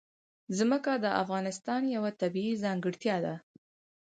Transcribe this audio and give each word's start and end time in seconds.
ځمکه 0.57 0.91
د 1.03 1.05
افغانستان 1.23 1.81
یوه 1.95 2.11
طبیعي 2.21 2.53
ځانګړتیا 2.63 3.17
ده. 3.25 3.35